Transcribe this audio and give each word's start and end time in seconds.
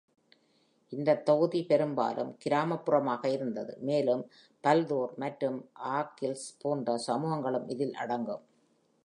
இந்த 0.93 1.15
தொகுதி 1.27 1.59
பெரும்பாலும் 1.63 2.31
கிராமப்புறமாக 2.45 3.23
இருந்தது, 3.31 3.73
மேலும் 3.81 4.23
பல்தூர் 4.63 5.13
மற்றும் 5.17 5.59
ஆர்கில்ஸ் 5.93 6.49
போன்ற 6.61 6.97
சமூகங்களும் 7.07 7.69
இதில் 7.69 7.95
அடங்கும். 7.95 8.43